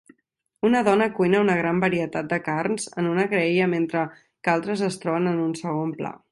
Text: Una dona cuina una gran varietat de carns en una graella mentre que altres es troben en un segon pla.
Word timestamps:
Una 0.69 0.79
dona 0.87 1.07
cuina 1.17 1.41
una 1.45 1.57
gran 1.59 1.81
varietat 1.83 2.31
de 2.33 2.41
carns 2.47 2.89
en 3.03 3.11
una 3.11 3.27
graella 3.35 3.69
mentre 3.77 4.05
que 4.25 4.57
altres 4.57 4.85
es 4.93 5.01
troben 5.05 5.35
en 5.35 5.47
un 5.49 5.57
segon 5.65 5.97
pla. 6.03 6.17